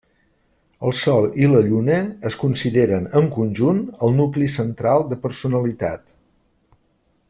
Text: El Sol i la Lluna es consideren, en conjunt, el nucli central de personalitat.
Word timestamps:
El 0.87 0.93
Sol 0.99 1.27
i 1.43 1.49
la 1.51 1.61
Lluna 1.67 1.99
es 2.31 2.37
consideren, 2.45 3.07
en 3.21 3.29
conjunt, 3.37 3.85
el 4.09 4.19
nucli 4.23 4.51
central 4.59 5.07
de 5.13 5.23
personalitat. 5.29 6.21